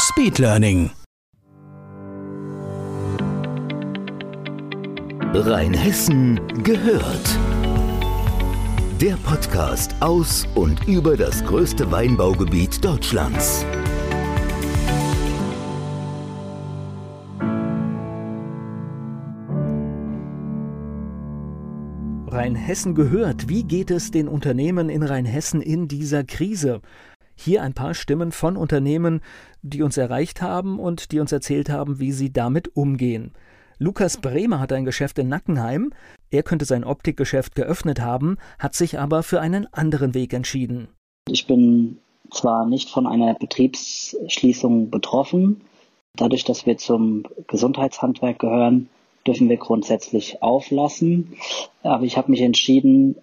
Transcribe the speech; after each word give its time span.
Speedlearning. 0.00 0.92
Rheinhessen 5.34 6.40
gehört. 6.62 7.38
Der 9.00 9.16
Podcast 9.16 9.96
aus 9.98 10.46
und 10.54 10.86
über 10.86 11.16
das 11.16 11.44
größte 11.44 11.90
Weinbaugebiet 11.90 12.84
Deutschlands. 12.84 13.66
Rheinhessen 22.28 22.94
gehört. 22.94 23.48
Wie 23.48 23.64
geht 23.64 23.90
es 23.90 24.12
den 24.12 24.28
Unternehmen 24.28 24.90
in 24.90 25.02
Rheinhessen 25.02 25.60
in 25.60 25.88
dieser 25.88 26.22
Krise? 26.22 26.82
Hier 27.40 27.62
ein 27.62 27.72
paar 27.72 27.94
Stimmen 27.94 28.32
von 28.32 28.56
Unternehmen, 28.56 29.20
die 29.62 29.82
uns 29.82 29.96
erreicht 29.96 30.42
haben 30.42 30.80
und 30.80 31.12
die 31.12 31.20
uns 31.20 31.30
erzählt 31.30 31.70
haben, 31.70 32.00
wie 32.00 32.10
sie 32.10 32.32
damit 32.32 32.76
umgehen. 32.76 33.32
Lukas 33.78 34.16
Bremer 34.16 34.58
hat 34.58 34.72
ein 34.72 34.84
Geschäft 34.84 35.20
in 35.20 35.28
Nackenheim. 35.28 35.92
Er 36.32 36.42
könnte 36.42 36.64
sein 36.64 36.82
Optikgeschäft 36.82 37.54
geöffnet 37.54 38.00
haben, 38.00 38.38
hat 38.58 38.74
sich 38.74 38.98
aber 38.98 39.22
für 39.22 39.40
einen 39.40 39.72
anderen 39.72 40.14
Weg 40.14 40.32
entschieden. 40.32 40.88
Ich 41.28 41.46
bin 41.46 41.98
zwar 42.32 42.66
nicht 42.66 42.90
von 42.90 43.06
einer 43.06 43.34
Betriebsschließung 43.34 44.90
betroffen. 44.90 45.60
Dadurch, 46.16 46.42
dass 46.42 46.66
wir 46.66 46.76
zum 46.76 47.22
Gesundheitshandwerk 47.46 48.40
gehören, 48.40 48.88
dürfen 49.28 49.48
wir 49.48 49.58
grundsätzlich 49.58 50.42
auflassen. 50.42 51.36
Aber 51.84 52.02
ich 52.02 52.16
habe 52.16 52.32
mich 52.32 52.40
entschieden, 52.40 53.14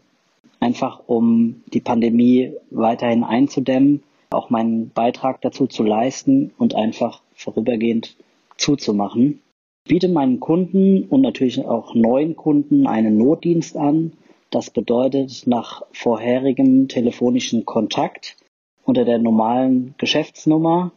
einfach 0.66 1.02
um 1.08 1.64
die 1.74 1.82
Pandemie 1.82 2.54
weiterhin 2.72 3.24
einzudämmen, 3.24 4.04
auch 4.32 4.50
meinen 4.50 4.90
Beitrag 4.90 5.42
dazu 5.42 5.68
zu 5.68 5.84
leisten 5.84 6.52
und 6.58 6.76
einfach 6.76 7.22
vorübergehend 7.34 8.18
zuzumachen 8.58 9.42
biete 9.88 10.10
meinen 10.10 10.40
Kunden 10.40 11.04
und 11.04 11.22
natürlich 11.22 11.64
auch 11.64 11.96
neuen 11.96 12.36
Kunden 12.36 12.88
einen 12.88 13.18
Notdienst 13.18 13.78
an. 13.78 14.14
Das 14.50 14.70
bedeutet, 14.70 15.44
nach 15.46 15.84
vorherigem 15.92 16.88
telefonischen 16.88 17.66
Kontakt 17.66 18.36
unter 18.84 19.06
der 19.06 19.20
normalen 19.20 19.96
Geschäftsnummer 19.98 20.92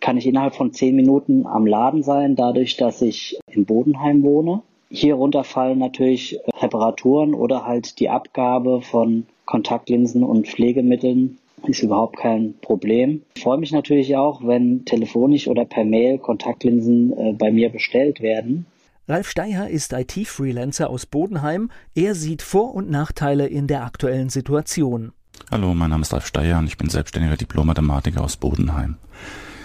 kann 0.00 0.16
ich 0.16 0.26
innerhalb 0.26 0.54
von 0.54 0.72
zehn 0.72 0.96
Minuten 0.96 1.46
am 1.46 1.66
Laden 1.66 2.02
sein, 2.02 2.34
dadurch, 2.34 2.76
dass 2.76 3.02
ich 3.02 3.38
in 3.50 3.66
Bodenheim 3.66 4.22
wohne. 4.22 4.62
Hier 4.94 5.14
runterfallen 5.14 5.78
natürlich 5.78 6.38
Reparaturen 6.60 7.32
oder 7.32 7.64
halt 7.64 7.98
die 7.98 8.10
Abgabe 8.10 8.82
von 8.82 9.26
Kontaktlinsen 9.46 10.22
und 10.22 10.46
Pflegemitteln 10.46 11.38
ist 11.66 11.82
überhaupt 11.82 12.18
kein 12.18 12.52
Problem. 12.60 13.22
Ich 13.34 13.42
freue 13.42 13.56
mich 13.56 13.72
natürlich 13.72 14.16
auch, 14.16 14.46
wenn 14.46 14.84
telefonisch 14.84 15.48
oder 15.48 15.64
per 15.64 15.84
Mail 15.84 16.18
Kontaktlinsen 16.18 17.16
äh, 17.16 17.32
bei 17.32 17.50
mir 17.50 17.70
bestellt 17.70 18.20
werden. 18.20 18.66
Ralf 19.08 19.30
Steier 19.30 19.70
ist 19.70 19.94
IT-Freelancer 19.94 20.90
aus 20.90 21.06
Bodenheim. 21.06 21.70
Er 21.94 22.14
sieht 22.14 22.42
Vor- 22.42 22.74
und 22.74 22.90
Nachteile 22.90 23.46
in 23.46 23.68
der 23.68 23.84
aktuellen 23.84 24.28
Situation. 24.28 25.12
Hallo, 25.50 25.72
mein 25.72 25.88
Name 25.88 26.02
ist 26.02 26.12
Ralf 26.12 26.26
Steier 26.26 26.58
und 26.58 26.66
ich 26.66 26.76
bin 26.76 26.90
selbstständiger 26.90 27.38
Diplom-Mathematiker 27.38 28.22
aus 28.22 28.36
Bodenheim. 28.36 28.98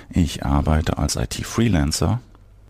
Ich 0.10 0.46
arbeite 0.46 0.98
als 0.98 1.18
IT-Freelancer 1.18 2.22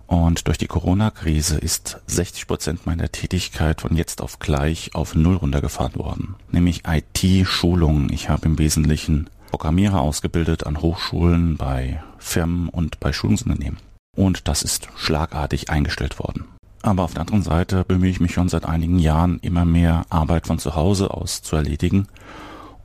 und 0.08 0.48
durch 0.48 0.58
die 0.58 0.68
Corona-Krise 0.68 1.58
ist 1.58 2.00
60 2.08 2.48
Prozent 2.48 2.86
meiner 2.86 3.12
Tätigkeit 3.12 3.82
von 3.82 3.96
jetzt 3.96 4.22
auf 4.22 4.40
gleich 4.40 4.96
auf 4.96 5.16
Null 5.16 5.36
runtergefahren 5.36 5.96
worden. 5.96 6.36
Nämlich 6.50 6.84
IT-Schulungen. 6.88 8.12
Ich 8.12 8.30
habe 8.30 8.46
im 8.46 8.58
Wesentlichen 8.58 9.30
Programmierer 9.52 10.02
ausgebildet 10.02 10.66
an 10.66 10.82
Hochschulen, 10.82 11.58
bei 11.58 12.02
Firmen 12.18 12.70
und 12.70 13.02
bei 13.02 13.12
Schulungsunternehmen. 13.12 13.80
Und 14.16 14.48
das 14.48 14.64
ist 14.64 14.88
schlagartig 14.96 15.70
eingestellt 15.70 16.20
worden. 16.20 16.46
Aber 16.84 17.04
auf 17.04 17.14
der 17.14 17.22
anderen 17.22 17.44
Seite 17.44 17.84
bemühe 17.84 18.10
ich 18.10 18.22
mich 18.22 18.34
schon 18.34 18.48
seit 18.48 18.66
einigen 18.66 19.00
Jahren 19.00 19.40
immer 19.42 19.66
mehr 19.66 20.06
Arbeit 20.10 20.48
von 20.48 20.58
zu 20.58 20.76
Hause 20.76 21.12
aus 21.12 21.42
zu 21.42 21.58
erledigen 21.58 22.08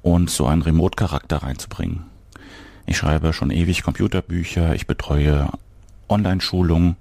und 0.02 0.28
so 0.28 0.46
einen 0.46 0.62
Remote-Charakter 0.62 1.38
reinzubringen. 1.38 2.04
Ich 2.84 2.96
schreibe 2.96 3.32
schon 3.32 3.50
ewig 3.50 3.84
Computerbücher, 3.84 4.74
ich 4.74 4.88
betreue 4.88 5.48
Online-Schulungen 6.12 6.96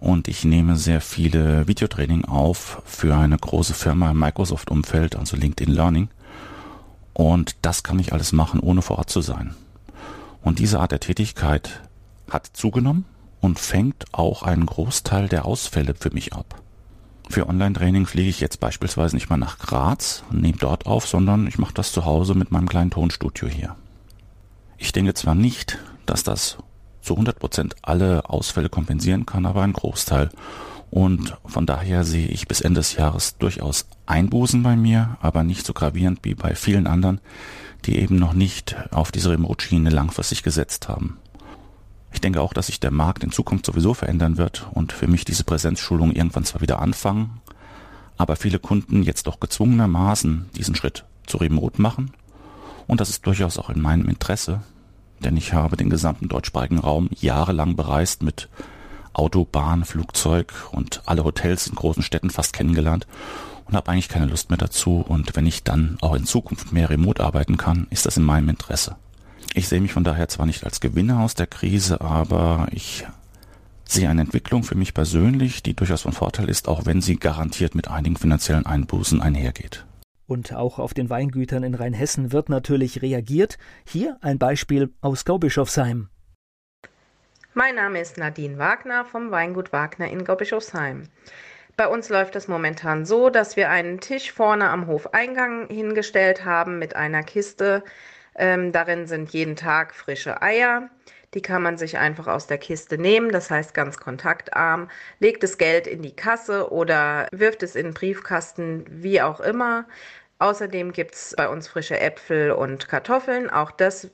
und 0.00 0.28
ich 0.28 0.44
nehme 0.44 0.76
sehr 0.76 1.00
viele 1.00 1.66
Videotraining 1.66 2.24
auf 2.24 2.82
für 2.84 3.16
eine 3.16 3.36
große 3.36 3.74
Firma 3.74 4.10
im 4.10 4.18
Microsoft-Umfeld, 4.18 5.16
also 5.16 5.36
LinkedIn 5.36 5.74
Learning. 5.74 6.08
Und 7.12 7.56
das 7.62 7.82
kann 7.82 7.98
ich 7.98 8.12
alles 8.12 8.32
machen, 8.32 8.60
ohne 8.60 8.80
vor 8.82 8.98
Ort 8.98 9.10
zu 9.10 9.20
sein. 9.20 9.54
Und 10.42 10.60
diese 10.60 10.78
Art 10.78 10.92
der 10.92 11.00
Tätigkeit 11.00 11.82
hat 12.30 12.46
zugenommen 12.52 13.04
und 13.40 13.58
fängt 13.58 14.06
auch 14.12 14.42
einen 14.42 14.66
Großteil 14.66 15.28
der 15.28 15.44
Ausfälle 15.44 15.94
für 15.94 16.10
mich 16.10 16.32
ab. 16.32 16.62
Für 17.28 17.48
Online-Training 17.48 18.06
fliege 18.06 18.30
ich 18.30 18.40
jetzt 18.40 18.60
beispielsweise 18.60 19.16
nicht 19.16 19.28
mal 19.28 19.36
nach 19.36 19.58
Graz 19.58 20.22
und 20.30 20.40
nehme 20.40 20.58
dort 20.58 20.86
auf, 20.86 21.06
sondern 21.06 21.46
ich 21.46 21.58
mache 21.58 21.74
das 21.74 21.92
zu 21.92 22.04
Hause 22.04 22.34
mit 22.34 22.50
meinem 22.52 22.68
kleinen 22.68 22.90
Tonstudio 22.90 23.48
hier. 23.48 23.76
Ich 24.78 24.92
denke 24.92 25.12
zwar 25.12 25.34
nicht, 25.34 25.78
dass 26.06 26.22
das 26.22 26.58
zu 27.08 27.14
100 27.14 27.38
Prozent 27.38 27.76
alle 27.80 28.28
Ausfälle 28.28 28.68
kompensieren 28.68 29.24
kann, 29.24 29.46
aber 29.46 29.62
ein 29.62 29.72
Großteil. 29.72 30.28
Und 30.90 31.38
von 31.46 31.64
daher 31.64 32.04
sehe 32.04 32.28
ich 32.28 32.48
bis 32.48 32.60
Ende 32.60 32.80
des 32.80 32.96
Jahres 32.96 33.38
durchaus 33.38 33.86
Einbußen 34.04 34.62
bei 34.62 34.76
mir, 34.76 35.16
aber 35.22 35.42
nicht 35.42 35.64
so 35.64 35.72
gravierend 35.72 36.20
wie 36.22 36.34
bei 36.34 36.54
vielen 36.54 36.86
anderen, 36.86 37.20
die 37.86 37.98
eben 37.98 38.16
noch 38.16 38.34
nicht 38.34 38.76
auf 38.90 39.10
diese 39.10 39.30
Remote-Schiene 39.30 39.88
langfristig 39.88 40.42
gesetzt 40.42 40.90
haben. 40.90 41.16
Ich 42.12 42.20
denke 42.20 42.42
auch, 42.42 42.52
dass 42.52 42.66
sich 42.66 42.78
der 42.78 42.90
Markt 42.90 43.24
in 43.24 43.32
Zukunft 43.32 43.64
sowieso 43.64 43.94
verändern 43.94 44.36
wird 44.36 44.68
und 44.72 44.92
für 44.92 45.06
mich 45.06 45.24
diese 45.24 45.44
Präsenzschulung 45.44 46.12
irgendwann 46.12 46.44
zwar 46.44 46.60
wieder 46.60 46.80
anfangen, 46.82 47.40
aber 48.18 48.36
viele 48.36 48.58
Kunden 48.58 49.02
jetzt 49.02 49.26
doch 49.26 49.40
gezwungenermaßen 49.40 50.50
diesen 50.56 50.74
Schritt 50.74 51.04
zu 51.26 51.38
Remote 51.38 51.80
machen. 51.80 52.10
Und 52.86 53.00
das 53.00 53.08
ist 53.08 53.26
durchaus 53.26 53.58
auch 53.58 53.70
in 53.70 53.80
meinem 53.80 54.10
Interesse, 54.10 54.60
denn 55.24 55.36
ich 55.36 55.52
habe 55.52 55.76
den 55.76 55.90
gesamten 55.90 56.28
deutschsprachigen 56.28 56.78
Raum 56.78 57.08
jahrelang 57.20 57.76
bereist 57.76 58.22
mit 58.22 58.48
Auto, 59.12 59.44
Bahn, 59.44 59.84
Flugzeug 59.84 60.52
und 60.72 61.02
alle 61.06 61.24
Hotels 61.24 61.66
in 61.66 61.74
großen 61.74 62.02
Städten 62.02 62.30
fast 62.30 62.52
kennengelernt 62.52 63.06
und 63.66 63.74
habe 63.74 63.90
eigentlich 63.90 64.08
keine 64.08 64.26
Lust 64.26 64.50
mehr 64.50 64.58
dazu. 64.58 65.04
Und 65.06 65.34
wenn 65.36 65.46
ich 65.46 65.64
dann 65.64 65.98
auch 66.00 66.14
in 66.14 66.24
Zukunft 66.24 66.72
mehr 66.72 66.90
remote 66.90 67.22
arbeiten 67.22 67.56
kann, 67.56 67.86
ist 67.90 68.06
das 68.06 68.16
in 68.16 68.22
meinem 68.22 68.48
Interesse. 68.48 68.96
Ich 69.54 69.68
sehe 69.68 69.80
mich 69.80 69.92
von 69.92 70.04
daher 70.04 70.28
zwar 70.28 70.46
nicht 70.46 70.64
als 70.64 70.80
Gewinner 70.80 71.20
aus 71.20 71.34
der 71.34 71.46
Krise, 71.46 72.00
aber 72.00 72.68
ich 72.70 73.06
sehe 73.84 74.08
eine 74.08 74.20
Entwicklung 74.20 74.62
für 74.62 74.74
mich 74.74 74.94
persönlich, 74.94 75.62
die 75.62 75.74
durchaus 75.74 76.02
von 76.02 76.12
Vorteil 76.12 76.48
ist, 76.48 76.68
auch 76.68 76.84
wenn 76.84 77.00
sie 77.00 77.16
garantiert 77.16 77.74
mit 77.74 77.88
einigen 77.88 78.16
finanziellen 78.16 78.66
Einbußen 78.66 79.20
einhergeht. 79.20 79.84
Und 80.28 80.52
auch 80.52 80.78
auf 80.78 80.92
den 80.92 81.08
Weingütern 81.08 81.62
in 81.62 81.74
Rheinhessen 81.74 82.32
wird 82.32 82.50
natürlich 82.50 83.00
reagiert. 83.00 83.56
Hier 83.86 84.18
ein 84.20 84.38
Beispiel 84.38 84.92
aus 85.00 85.24
Gaubischofsheim. 85.24 86.10
Mein 87.54 87.76
Name 87.76 87.98
ist 87.98 88.18
Nadine 88.18 88.58
Wagner 88.58 89.06
vom 89.06 89.30
Weingut 89.30 89.72
Wagner 89.72 90.10
in 90.10 90.24
Gaubischofsheim. 90.24 91.04
Bei 91.78 91.88
uns 91.88 92.10
läuft 92.10 92.36
es 92.36 92.46
momentan 92.46 93.06
so, 93.06 93.30
dass 93.30 93.56
wir 93.56 93.70
einen 93.70 94.00
Tisch 94.00 94.30
vorne 94.30 94.68
am 94.68 94.86
Hofeingang 94.86 95.66
hingestellt 95.68 96.44
haben 96.44 96.78
mit 96.78 96.94
einer 96.94 97.22
Kiste. 97.22 97.82
Ähm, 98.34 98.70
darin 98.70 99.06
sind 99.06 99.30
jeden 99.30 99.56
Tag 99.56 99.94
frische 99.94 100.42
Eier. 100.42 100.90
Die 101.34 101.42
kann 101.42 101.62
man 101.62 101.76
sich 101.76 101.98
einfach 101.98 102.26
aus 102.26 102.46
der 102.46 102.58
Kiste 102.58 102.98
nehmen, 102.98 103.30
das 103.30 103.50
heißt 103.50 103.74
ganz 103.74 103.98
kontaktarm, 103.98 104.90
legt 105.20 105.42
das 105.42 105.58
Geld 105.58 105.86
in 105.86 106.02
die 106.02 106.16
Kasse 106.16 106.72
oder 106.72 107.28
wirft 107.32 107.62
es 107.62 107.76
in 107.76 107.88
den 107.88 107.94
Briefkasten, 107.94 108.84
wie 108.88 109.20
auch 109.20 109.40
immer. 109.40 109.86
Außerdem 110.38 110.92
gibt 110.92 111.14
es 111.14 111.34
bei 111.36 111.48
uns 111.48 111.68
frische 111.68 111.98
Äpfel 112.00 112.52
und 112.52 112.88
Kartoffeln. 112.88 113.50
Auch 113.50 113.70
das 113.70 114.10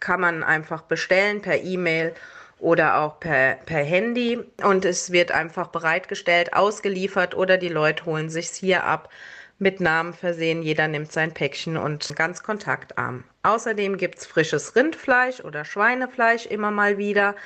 kann 0.00 0.20
man 0.20 0.44
einfach 0.44 0.82
bestellen 0.82 1.42
per 1.42 1.62
E-Mail 1.62 2.14
oder 2.58 2.98
auch 3.00 3.20
per, 3.20 3.56
per 3.66 3.82
Handy. 3.84 4.38
Und 4.62 4.84
es 4.84 5.12
wird 5.12 5.32
einfach 5.32 5.68
bereitgestellt, 5.68 6.54
ausgeliefert 6.54 7.34
oder 7.34 7.58
die 7.58 7.68
Leute 7.68 8.06
holen 8.06 8.30
sich 8.30 8.48
hier 8.50 8.84
ab 8.84 9.10
mit 9.58 9.80
Namen 9.80 10.14
versehen. 10.14 10.62
Jeder 10.62 10.88
nimmt 10.88 11.12
sein 11.12 11.34
Päckchen 11.34 11.76
und 11.76 12.14
ganz 12.16 12.42
kontaktarm. 12.42 13.24
Außerdem 13.44 13.98
gibt 13.98 14.18
es 14.18 14.26
frisches 14.26 14.74
Rindfleisch 14.74 15.40
oder 15.40 15.64
Schweinefleisch 15.66 16.46
immer 16.46 16.70
mal 16.70 16.96
wieder. 16.96 17.36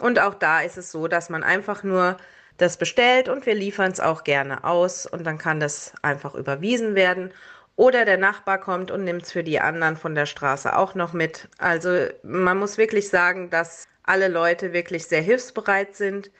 Und 0.00 0.18
auch 0.18 0.34
da 0.34 0.60
ist 0.60 0.76
es 0.76 0.90
so, 0.90 1.06
dass 1.06 1.30
man 1.30 1.44
einfach 1.44 1.84
nur 1.84 2.16
das 2.56 2.76
bestellt 2.76 3.28
und 3.28 3.46
wir 3.46 3.54
liefern 3.54 3.92
es 3.92 4.00
auch 4.00 4.24
gerne 4.24 4.64
aus 4.64 5.06
und 5.06 5.24
dann 5.24 5.38
kann 5.38 5.60
das 5.60 5.92
einfach 6.02 6.34
überwiesen 6.34 6.96
werden. 6.96 7.32
Oder 7.76 8.04
der 8.04 8.18
Nachbar 8.18 8.58
kommt 8.58 8.90
und 8.90 9.04
nimmt 9.04 9.22
es 9.22 9.32
für 9.32 9.44
die 9.44 9.60
anderen 9.60 9.96
von 9.96 10.16
der 10.16 10.26
Straße 10.26 10.76
auch 10.76 10.96
noch 10.96 11.12
mit. 11.12 11.48
Also 11.58 12.08
man 12.24 12.58
muss 12.58 12.76
wirklich 12.76 13.08
sagen, 13.08 13.48
dass 13.50 13.84
alle 14.02 14.26
Leute 14.26 14.72
wirklich 14.72 15.06
sehr 15.06 15.22
hilfsbereit 15.22 15.94
sind. 15.94 16.32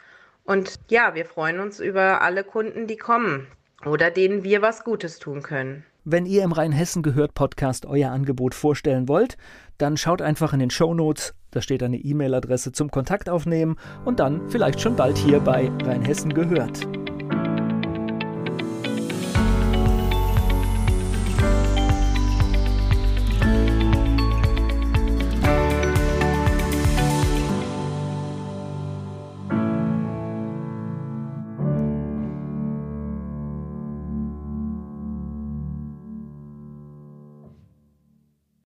Und 0.45 0.81
ja, 0.89 1.15
wir 1.15 1.25
freuen 1.25 1.61
uns 1.61 1.79
über 1.79 2.21
alle 2.23 2.43
Kunden, 2.43 2.89
die 2.89 2.97
kommen 2.97 3.47
oder 3.87 4.11
denen 4.11 4.43
wir 4.43 4.61
was 4.61 4.83
Gutes 4.83 5.21
tun 5.21 5.43
können. 5.43 5.85
Wenn 6.11 6.25
ihr 6.25 6.43
im 6.43 6.53
Rheinhessen 6.53 7.03
gehört 7.03 7.35
Podcast 7.35 7.85
euer 7.85 8.11
Angebot 8.13 8.55
vorstellen 8.55 9.09
wollt, 9.09 9.37
dann 9.77 9.99
schaut 9.99 10.23
einfach 10.23 10.55
in 10.55 10.59
den 10.59 10.71
Show 10.71 10.95
Notes. 10.95 11.35
Da 11.51 11.61
steht 11.61 11.83
eine 11.83 11.99
E-Mail-Adresse 11.99 12.73
zum 12.73 12.91
Kontakt 12.91 13.29
aufnehmen 13.29 13.77
und 14.07 14.19
dann 14.19 14.49
vielleicht 14.49 14.81
schon 14.81 14.97
bald 14.97 15.19
hier 15.19 15.39
bei 15.41 15.71
Rheinhessen 15.85 16.33
gehört. 16.33 16.89